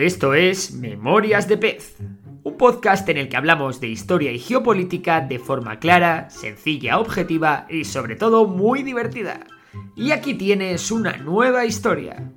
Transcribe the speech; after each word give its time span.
Esto 0.00 0.32
es 0.32 0.72
Memorias 0.72 1.46
de 1.46 1.58
Pez, 1.58 1.96
un 2.42 2.56
podcast 2.56 3.06
en 3.10 3.18
el 3.18 3.28
que 3.28 3.36
hablamos 3.36 3.82
de 3.82 3.88
historia 3.88 4.32
y 4.32 4.38
geopolítica 4.38 5.20
de 5.20 5.38
forma 5.38 5.78
clara, 5.78 6.30
sencilla, 6.30 6.98
objetiva 6.98 7.66
y 7.68 7.84
sobre 7.84 8.16
todo 8.16 8.46
muy 8.46 8.82
divertida. 8.82 9.46
Y 9.96 10.12
aquí 10.12 10.32
tienes 10.32 10.90
una 10.90 11.18
nueva 11.18 11.66
historia. 11.66 12.32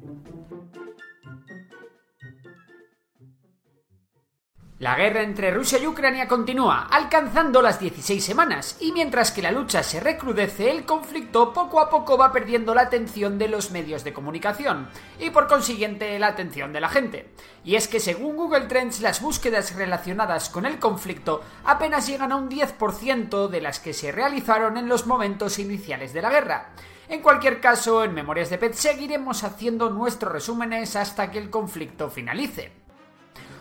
La 4.83 4.97
guerra 4.97 5.21
entre 5.21 5.49
Rusia 5.49 5.79
y 5.79 5.87
Ucrania 5.87 6.27
continúa, 6.27 6.89
alcanzando 6.91 7.61
las 7.61 7.79
16 7.79 8.21
semanas, 8.21 8.75
y 8.81 8.91
mientras 8.91 9.31
que 9.31 9.41
la 9.41 9.49
lucha 9.49 9.81
se 9.81 10.01
recrudece, 10.01 10.69
el 10.69 10.83
conflicto 10.83 11.53
poco 11.53 11.79
a 11.79 11.89
poco 11.89 12.17
va 12.17 12.33
perdiendo 12.33 12.75
la 12.75 12.81
atención 12.81 13.37
de 13.37 13.47
los 13.47 13.71
medios 13.71 14.03
de 14.03 14.11
comunicación, 14.11 14.89
y 15.21 15.29
por 15.29 15.47
consiguiente 15.47 16.19
la 16.19 16.27
atención 16.27 16.73
de 16.73 16.81
la 16.81 16.89
gente. 16.89 17.29
Y 17.63 17.75
es 17.75 17.87
que 17.87 18.01
según 18.01 18.35
Google 18.35 18.65
Trends, 18.65 18.99
las 18.99 19.21
búsquedas 19.21 19.73
relacionadas 19.73 20.49
con 20.49 20.65
el 20.65 20.79
conflicto 20.79 21.41
apenas 21.63 22.05
llegan 22.05 22.33
a 22.33 22.35
un 22.35 22.49
10% 22.49 23.47
de 23.47 23.61
las 23.61 23.79
que 23.79 23.93
se 23.93 24.11
realizaron 24.11 24.75
en 24.75 24.89
los 24.89 25.07
momentos 25.07 25.59
iniciales 25.59 26.11
de 26.11 26.21
la 26.21 26.29
guerra. 26.29 26.71
En 27.07 27.21
cualquier 27.21 27.61
caso, 27.61 28.03
en 28.03 28.13
Memorias 28.13 28.49
de 28.49 28.57
Pet 28.57 28.73
seguiremos 28.73 29.45
haciendo 29.45 29.89
nuestros 29.89 30.33
resúmenes 30.33 30.97
hasta 30.97 31.31
que 31.31 31.37
el 31.37 31.49
conflicto 31.49 32.09
finalice. 32.09 32.82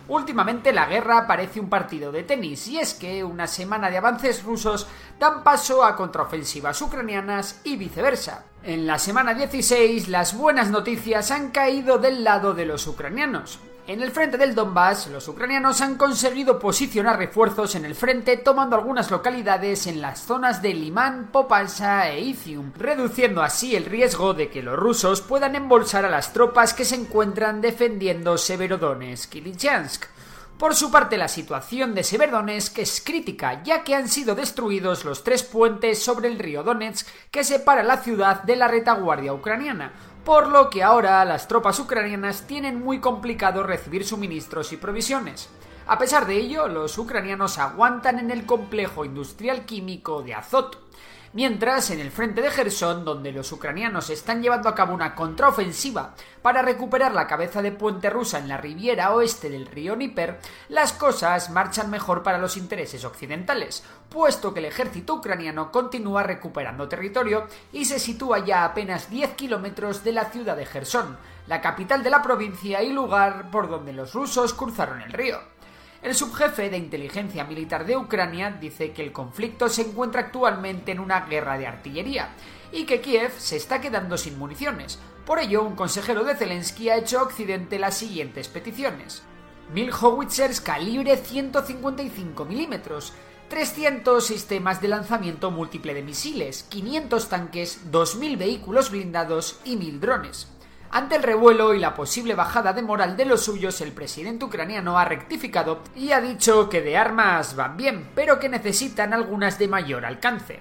Últimamente 0.07 0.73
la 0.73 0.85
guerra 0.85 1.25
parece 1.27 1.59
un 1.59 1.69
partido 1.69 2.11
de 2.11 2.23
tenis 2.23 2.67
y 2.67 2.79
es 2.79 2.93
que 2.93 3.23
una 3.23 3.47
semana 3.47 3.89
de 3.89 3.97
avances 3.97 4.43
rusos 4.43 4.87
dan 5.19 5.43
paso 5.43 5.83
a 5.83 5.95
contraofensivas 5.95 6.81
ucranianas 6.81 7.61
y 7.63 7.77
viceversa. 7.77 8.45
En 8.63 8.85
la 8.85 8.99
semana 8.99 9.33
16 9.33 10.09
las 10.09 10.37
buenas 10.37 10.69
noticias 10.69 11.31
han 11.31 11.51
caído 11.51 11.97
del 11.97 12.23
lado 12.23 12.53
de 12.53 12.65
los 12.65 12.85
ucranianos. 12.87 13.59
En 13.85 14.01
el 14.01 14.11
frente 14.11 14.37
del 14.37 14.55
Donbass, 14.55 15.07
los 15.07 15.27
ucranianos 15.27 15.81
han 15.81 15.95
conseguido 15.95 16.57
posicionar 16.57 17.17
refuerzos 17.17 17.75
en 17.75 17.83
el 17.83 17.95
frente 17.95 18.37
tomando 18.37 18.77
algunas 18.77 19.11
localidades 19.11 19.87
en 19.87 19.99
las 19.99 20.21
zonas 20.21 20.61
de 20.61 20.73
Limán, 20.73 21.27
Popalsa 21.33 22.09
e 22.09 22.21
Izium, 22.21 22.71
reduciendo 22.77 23.43
así 23.43 23.75
el 23.75 23.83
riesgo 23.83 24.33
de 24.33 24.49
que 24.49 24.63
los 24.63 24.79
rusos 24.79 25.19
puedan 25.19 25.55
embolsar 25.55 26.05
a 26.05 26.09
las 26.09 26.31
tropas 26.31 26.73
que 26.73 26.85
se 26.85 26.95
encuentran 26.95 27.59
defendiendo 27.59 28.37
Severodonetsk 28.37 29.35
y. 29.35 29.53
Por 30.63 30.75
su 30.75 30.91
parte, 30.91 31.17
la 31.17 31.27
situación 31.27 31.93
de 31.93 32.05
Severodonetsk 32.05 32.79
es 32.79 33.03
crítica, 33.05 33.61
ya 33.63 33.83
que 33.83 33.95
han 33.95 34.07
sido 34.07 34.33
destruidos 34.33 35.03
los 35.03 35.21
tres 35.21 35.43
puentes 35.43 36.01
sobre 36.01 36.29
el 36.29 36.39
río 36.39 36.63
Donetsk 36.63 37.05
que 37.31 37.43
separa 37.43 37.83
la 37.83 37.97
ciudad 37.97 38.43
de 38.43 38.55
la 38.55 38.69
retaguardia 38.69 39.33
ucraniana, 39.33 39.91
por 40.23 40.47
lo 40.47 40.69
que 40.69 40.81
ahora 40.81 41.25
las 41.25 41.49
tropas 41.49 41.81
ucranianas 41.81 42.47
tienen 42.47 42.79
muy 42.79 43.01
complicado 43.01 43.63
recibir 43.63 44.05
suministros 44.05 44.71
y 44.71 44.77
provisiones. 44.77 45.49
A 45.85 45.97
pesar 45.97 46.25
de 46.27 46.37
ello, 46.37 46.69
los 46.69 46.97
ucranianos 46.97 47.57
aguantan 47.57 48.17
en 48.19 48.31
el 48.31 48.45
complejo 48.45 49.03
industrial 49.03 49.65
químico 49.65 50.23
de 50.23 50.35
Azot, 50.35 50.81
Mientras, 51.35 51.89
en 51.89 51.99
el 51.99 52.11
frente 52.11 52.43
de 52.43 52.51
Gerson, 52.51 53.03
donde 53.03 53.31
los 53.31 53.51
ucranianos 53.51 54.11
están 54.11 54.43
llevando 54.43 54.69
a 54.69 54.75
cabo 54.75 54.93
una 54.93 55.15
contraofensiva 55.15 56.13
para 56.43 56.61
recuperar 56.61 57.11
la 57.15 57.25
cabeza 57.25 57.63
de 57.63 57.71
puente 57.71 58.11
rusa 58.11 58.37
en 58.37 58.47
la 58.47 58.57
riviera 58.57 59.11
oeste 59.15 59.49
del 59.49 59.65
río 59.65 59.95
Níper, 59.95 60.39
las 60.69 60.93
cosas 60.93 61.49
marchan 61.49 61.89
mejor 61.89 62.21
para 62.21 62.37
los 62.37 62.55
intereses 62.55 63.03
occidentales, 63.03 63.83
puesto 64.09 64.53
que 64.53 64.59
el 64.59 64.65
ejército 64.65 65.15
ucraniano 65.15 65.71
continúa 65.71 66.21
recuperando 66.21 66.87
territorio 66.87 67.47
y 67.71 67.85
se 67.85 67.97
sitúa 67.97 68.45
ya 68.45 68.61
a 68.61 68.65
apenas 68.65 69.09
10 69.09 69.31
kilómetros 69.31 70.03
de 70.03 70.11
la 70.11 70.25
ciudad 70.25 70.55
de 70.55 70.67
Gerson, 70.67 71.17
la 71.47 71.61
capital 71.61 72.03
de 72.03 72.11
la 72.11 72.21
provincia 72.21 72.83
y 72.83 72.93
lugar 72.93 73.49
por 73.49 73.67
donde 73.69 73.91
los 73.91 74.13
rusos 74.13 74.53
cruzaron 74.53 75.01
el 75.01 75.11
río. 75.11 75.52
El 76.03 76.15
subjefe 76.15 76.69
de 76.69 76.77
inteligencia 76.77 77.45
militar 77.45 77.85
de 77.85 77.95
Ucrania 77.95 78.51
dice 78.51 78.91
que 78.91 79.01
el 79.01 79.13
conflicto 79.13 79.69
se 79.69 79.83
encuentra 79.83 80.19
actualmente 80.19 80.91
en 80.91 80.99
una 80.99 81.21
guerra 81.21 81.57
de 81.57 81.65
artillería 81.65 82.35
y 82.73 82.85
que 82.85 82.99
Kiev 82.99 83.31
se 83.37 83.55
está 83.55 83.79
quedando 83.79 84.17
sin 84.17 84.37
municiones. 84.37 84.99
Por 85.25 85.39
ello, 85.39 85.63
un 85.63 85.77
consejero 85.77 86.25
de 86.25 86.35
Zelensky 86.35 86.89
ha 86.89 86.97
hecho 86.97 87.19
a 87.19 87.23
Occidente 87.23 87.79
las 87.79 87.95
siguientes 87.95 88.49
peticiones. 88.49 89.23
Mil 89.73 89.91
howitzers 89.93 90.59
calibre 90.59 91.15
155 91.15 92.43
milímetros, 92.43 93.13
300 93.47 94.25
sistemas 94.25 94.81
de 94.81 94.89
lanzamiento 94.89 95.51
múltiple 95.51 95.93
de 95.93 96.03
misiles, 96.03 96.63
500 96.63 97.29
tanques, 97.29 97.79
2.000 97.89 98.37
vehículos 98.37 98.91
blindados 98.91 99.61
y 99.63 99.77
1.000 99.77 99.99
drones. 99.99 100.52
Ante 100.95 101.15
el 101.15 101.23
revuelo 101.23 101.73
y 101.73 101.79
la 101.79 101.95
posible 101.95 102.35
bajada 102.35 102.71
de 102.71 102.83
moral 102.83 103.17
de 103.17 103.25
los 103.25 103.45
suyos, 103.45 103.81
el 103.81 103.93
presidente 103.93 104.45
ucraniano 104.45 104.99
ha 104.99 105.05
rectificado 105.05 105.81
y 105.95 106.11
ha 106.11 106.21
dicho 106.21 106.69
que 106.69 106.83
de 106.83 106.97
armas 106.97 107.55
van 107.55 107.77
bien, 107.77 108.11
pero 108.13 108.39
que 108.39 108.47
necesitan 108.47 109.11
algunas 109.11 109.57
de 109.57 109.67
mayor 109.67 110.05
alcance. 110.05 110.59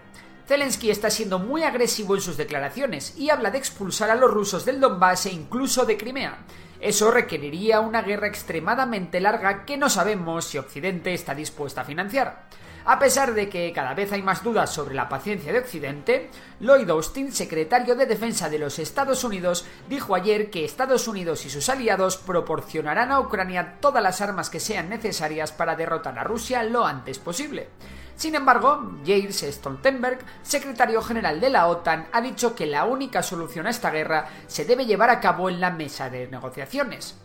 Zelensky 0.49 0.91
está 0.91 1.11
siendo 1.11 1.39
muy 1.39 1.65
agresivo 1.65 2.15
en 2.15 2.23
sus 2.23 2.39
declaraciones 2.39 3.15
y 3.19 3.29
habla 3.29 3.51
de 3.51 3.59
expulsar 3.59 4.09
a 4.09 4.15
los 4.15 4.31
rusos 4.31 4.65
del 4.65 4.81
Donbass 4.81 5.27
e 5.27 5.33
incluso 5.35 5.85
de 5.85 5.99
Crimea. 5.99 6.39
Eso 6.81 7.11
requeriría 7.11 7.81
una 7.81 8.01
guerra 8.01 8.29
extremadamente 8.29 9.21
larga 9.21 9.67
que 9.67 9.77
no 9.77 9.91
sabemos 9.91 10.47
si 10.47 10.57
Occidente 10.57 11.13
está 11.13 11.35
dispuesta 11.35 11.83
a 11.83 11.85
financiar. 11.85 12.47
A 12.85 12.99
pesar 12.99 13.35
de 13.35 13.49
que 13.49 13.73
cada 13.73 13.95
vez 13.95 14.11
hay 14.13 14.23
más 14.23 14.43
dudas 14.43 14.71
sobre 14.71 14.95
la 14.95 15.09
paciencia 15.09 15.53
de 15.53 15.61
Occidente, 15.61 16.31
Lloyd 16.59 16.91
Austin, 16.91 17.31
secretario 17.31 17.95
de 17.95 18.07
Defensa 18.07 18.49
de 18.49 18.59
los 18.59 18.81
Estados 18.81 19.23
Unidos, 19.23 19.65
dijo 19.89 20.17
ayer 20.17 20.51
que 20.51 20.65
Estados 20.65 21.07
Unidos 21.07 21.47
y 21.47 21.51
sus 21.51 21.69
aliados 21.69 22.17
proporcionarán 22.17 23.13
a 23.13 23.21
Ucrania 23.21 23.77
todas 23.81 24.03
las 24.03 24.21
armas 24.21 24.51
que 24.51 24.59
sean 24.59 24.89
necesarias 24.89 25.53
para 25.53 25.77
derrotar 25.77 26.19
a 26.19 26.25
Rusia 26.25 26.65
lo 26.65 26.85
antes 26.85 27.21
posible. 27.21 27.69
Sin 28.17 28.35
embargo, 28.35 28.99
James 29.07 29.45
Stoltenberg, 29.49 30.19
secretario 30.43 31.01
general 31.03 31.41
de 31.41 31.51
la 31.51 31.69
OTAN, 31.69 32.09
ha 32.13 32.21
dicho 32.21 32.55
que 32.55 32.67
la 32.67 32.85
única 32.85 33.23
solución 33.23 33.67
a 33.67 33.71
esta 33.71 33.91
guerra 33.91 34.29
se 34.49 34.65
debe 34.65 34.87
llevar 34.87 35.11
a 35.11 35.21
cabo 35.21 35.49
en 35.49 35.61
la 35.61 35.71
mesa 35.71 36.11
de 36.11 36.27
negociaciones. 36.27 37.17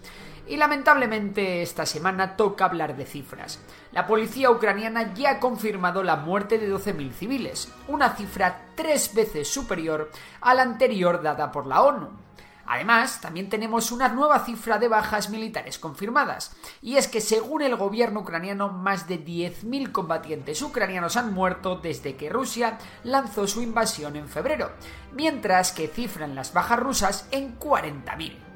Y 0.47 0.55
lamentablemente 0.55 1.61
esta 1.61 1.85
semana 1.85 2.37
toca 2.37 2.65
hablar 2.65 2.95
de 2.95 3.05
cifras. 3.05 3.59
La 3.91 4.07
policía 4.07 4.49
ucraniana 4.49 5.13
ya 5.13 5.31
ha 5.31 5.39
confirmado 5.39 6.03
la 6.03 6.15
muerte 6.15 6.57
de 6.57 6.71
12.000 6.71 7.11
civiles, 7.11 7.73
una 7.87 8.15
cifra 8.15 8.67
tres 8.75 9.13
veces 9.13 9.51
superior 9.51 10.09
a 10.39 10.53
la 10.53 10.61
anterior 10.61 11.21
dada 11.21 11.51
por 11.51 11.67
la 11.67 11.81
ONU. 11.81 12.27
Además, 12.67 13.21
también 13.21 13.49
tenemos 13.49 13.91
una 13.93 14.09
nueva 14.09 14.39
cifra 14.39 14.77
de 14.77 14.89
bajas 14.89 15.29
militares 15.29 15.79
confirmadas, 15.79 16.55
y 16.81 16.97
es 16.97 17.07
que 17.07 17.21
según 17.21 17.61
el 17.61 17.77
gobierno 17.77 18.19
ucraniano, 18.19 18.69
más 18.69 19.07
de 19.07 19.23
10.000 19.23 19.93
combatientes 19.93 20.61
ucranianos 20.61 21.15
han 21.15 21.33
muerto 21.33 21.77
desde 21.77 22.17
que 22.17 22.29
Rusia 22.29 22.77
lanzó 23.05 23.47
su 23.47 23.61
invasión 23.61 24.17
en 24.17 24.27
febrero, 24.27 24.71
mientras 25.13 25.71
que 25.71 25.87
cifran 25.87 26.35
las 26.35 26.51
bajas 26.53 26.79
rusas 26.79 27.27
en 27.31 27.57
40.000. 27.57 28.46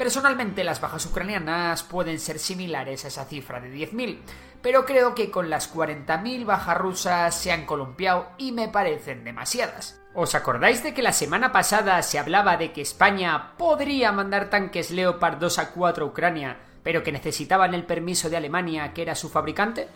Personalmente 0.00 0.64
las 0.64 0.80
bajas 0.80 1.04
ucranianas 1.04 1.82
pueden 1.82 2.18
ser 2.18 2.38
similares 2.38 3.04
a 3.04 3.08
esa 3.08 3.26
cifra 3.26 3.60
de 3.60 3.70
10.000, 3.70 4.20
pero 4.62 4.86
creo 4.86 5.14
que 5.14 5.30
con 5.30 5.50
las 5.50 5.70
40.000 5.74 6.46
bajas 6.46 6.78
rusas 6.78 7.34
se 7.34 7.52
han 7.52 7.66
columpiado 7.66 8.28
y 8.38 8.52
me 8.52 8.68
parecen 8.68 9.24
demasiadas. 9.24 10.00
¿Os 10.14 10.34
acordáis 10.34 10.82
de 10.82 10.94
que 10.94 11.02
la 11.02 11.12
semana 11.12 11.52
pasada 11.52 12.00
se 12.00 12.18
hablaba 12.18 12.56
de 12.56 12.72
que 12.72 12.80
España 12.80 13.52
podría 13.58 14.10
mandar 14.10 14.48
tanques 14.48 14.90
Leopard 14.90 15.36
2 15.36 15.58
a 15.58 15.70
4 15.72 16.02
a 16.06 16.08
Ucrania, 16.08 16.56
pero 16.82 17.02
que 17.02 17.12
necesitaban 17.12 17.74
el 17.74 17.84
permiso 17.84 18.30
de 18.30 18.38
Alemania, 18.38 18.94
que 18.94 19.02
era 19.02 19.14
su 19.14 19.28
fabricante? 19.28 19.86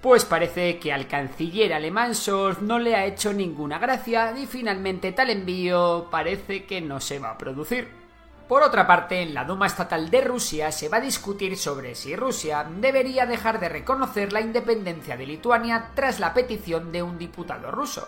Pues 0.00 0.24
parece 0.24 0.80
que 0.80 0.92
al 0.92 1.06
canciller 1.06 1.72
alemán 1.72 2.16
Scholz 2.16 2.62
no 2.62 2.80
le 2.80 2.96
ha 2.96 3.06
hecho 3.06 3.32
ninguna 3.32 3.78
gracia 3.78 4.36
y 4.36 4.46
finalmente 4.46 5.12
tal 5.12 5.30
envío 5.30 6.08
parece 6.10 6.64
que 6.64 6.80
no 6.80 6.98
se 6.98 7.20
va 7.20 7.30
a 7.30 7.38
producir. 7.38 8.01
Por 8.52 8.62
otra 8.62 8.86
parte, 8.86 9.22
en 9.22 9.32
la 9.32 9.46
Duma 9.46 9.66
Estatal 9.66 10.10
de 10.10 10.20
Rusia 10.20 10.70
se 10.72 10.90
va 10.90 10.98
a 10.98 11.00
discutir 11.00 11.56
sobre 11.56 11.94
si 11.94 12.14
Rusia 12.14 12.66
debería 12.68 13.24
dejar 13.24 13.58
de 13.58 13.70
reconocer 13.70 14.30
la 14.30 14.42
independencia 14.42 15.16
de 15.16 15.24
Lituania 15.24 15.88
tras 15.94 16.20
la 16.20 16.34
petición 16.34 16.92
de 16.92 17.02
un 17.02 17.16
diputado 17.16 17.70
ruso. 17.70 18.06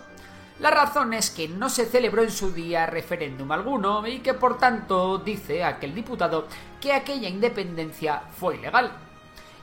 La 0.59 0.69
razón 0.69 1.15
es 1.15 1.31
que 1.31 1.47
no 1.47 1.67
se 1.67 1.87
celebró 1.87 2.21
en 2.21 2.29
su 2.29 2.51
día 2.51 2.85
referéndum 2.85 3.51
alguno 3.51 4.05
y 4.05 4.19
que 4.19 4.35
por 4.35 4.59
tanto 4.59 5.17
dice 5.17 5.63
aquel 5.63 5.95
diputado 5.95 6.45
que 6.79 6.93
aquella 6.93 7.27
independencia 7.27 8.21
fue 8.37 8.57
ilegal. 8.57 8.91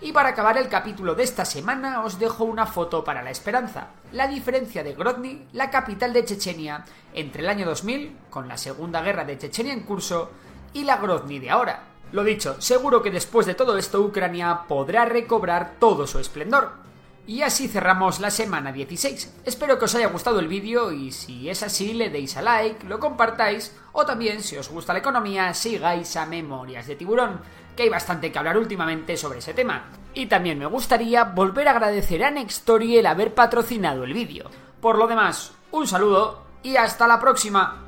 Y 0.01 0.11
para 0.11 0.31
acabar 0.31 0.59
el 0.59 0.69
capítulo 0.69 1.15
de 1.15 1.23
esta 1.23 1.45
semana 1.45 2.03
os 2.03 2.19
dejo 2.19 2.43
una 2.43 2.67
foto 2.67 3.05
para 3.05 3.23
la 3.23 3.31
esperanza, 3.31 3.91
la 4.11 4.27
diferencia 4.27 4.83
de 4.83 4.95
Grozny, 4.95 5.47
la 5.53 5.71
capital 5.71 6.13
de 6.13 6.25
Chechenia, 6.25 6.85
entre 7.15 7.43
el 7.43 7.49
año 7.49 7.67
2000, 7.67 8.17
con 8.31 8.49
la 8.49 8.59
Segunda 8.59 9.01
Guerra 9.01 9.25
de 9.25 9.39
Chechenia 9.39 9.73
en 9.73 9.85
curso, 9.85 10.33
y 10.73 10.85
la 10.85 10.97
Grozny 10.97 11.39
de 11.39 11.51
ahora. 11.51 11.85
Lo 12.13 12.25
dicho, 12.25 12.61
seguro 12.61 13.03
que 13.03 13.11
después 13.11 13.47
de 13.47 13.55
todo 13.55 13.79
esto 13.79 14.01
Ucrania 14.03 14.65
podrá 14.69 15.07
recobrar 15.07 15.77
todo 15.79 16.07
su 16.07 16.19
esplendor. 16.19 16.83
Y 17.27 17.43
así 17.43 17.69
cerramos 17.69 18.19
la 18.19 18.31
semana 18.31 18.73
16. 18.73 19.43
Espero 19.45 19.79
que 19.79 19.85
os 19.85 19.95
haya 19.95 20.09
gustado 20.09 20.41
el 20.41 20.49
vídeo 20.49 20.91
y 20.91 21.13
si 21.13 21.49
es 21.49 21.63
así 21.63 21.95
le 21.95 22.11
deis 22.11 22.37
a 22.37 22.43
like, 22.43 22.87
lo 22.87 22.99
compartáis 22.99 23.75
o 23.93 24.05
también 24.05 24.43
si 24.43 24.57
os 24.57 24.69
gusta 24.69 24.93
la 24.93 24.99
economía 24.99 25.55
sigáis 25.55 26.17
a 26.17 26.27
Memorias 26.27 26.87
de 26.89 26.97
Tiburón, 26.97 27.41
que 27.77 27.85
hay 27.85 27.89
bastante 27.89 28.33
que 28.33 28.39
hablar 28.39 28.59
últimamente 28.59 29.17
sobre 29.17 29.39
ese 29.39 29.55
tema. 29.55 29.85
Y 30.15 30.27
también 30.27 30.59
me 30.59 30.67
gustaría 30.67 31.25
volver 31.25 31.69
a 31.69 31.71
agradecer 31.71 32.25
a 32.25 32.31
Nextory 32.31 32.99
el 32.99 33.07
haber 33.07 33.35
patrocinado 33.35 34.03
el 34.03 34.13
vídeo. 34.13 34.51
Por 34.81 34.99
lo 34.99 35.07
demás, 35.07 35.53
un 35.71 35.87
saludo 35.87 36.43
y 36.65 36.77
hasta 36.77 37.07
la 37.07 37.21
próxima. 37.21 37.82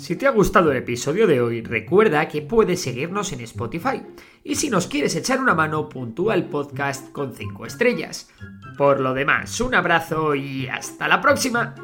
Si 0.00 0.16
te 0.16 0.26
ha 0.26 0.30
gustado 0.30 0.72
el 0.72 0.78
episodio 0.78 1.26
de 1.26 1.42
hoy, 1.42 1.60
recuerda 1.60 2.26
que 2.26 2.40
puedes 2.40 2.80
seguirnos 2.80 3.34
en 3.34 3.42
Spotify. 3.42 4.02
Y 4.42 4.54
si 4.54 4.70
nos 4.70 4.86
quieres 4.86 5.14
echar 5.14 5.40
una 5.40 5.54
mano, 5.54 5.90
puntúa 5.90 6.34
el 6.34 6.44
podcast 6.46 7.12
con 7.12 7.34
5 7.34 7.66
estrellas. 7.66 8.30
Por 8.78 8.98
lo 8.98 9.12
demás, 9.12 9.60
un 9.60 9.74
abrazo 9.74 10.34
y 10.34 10.66
hasta 10.68 11.06
la 11.06 11.20
próxima. 11.20 11.74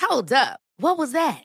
Hold 0.00 0.32
up. 0.32 0.58
What 0.78 0.98
was 0.98 1.12
that? 1.12 1.44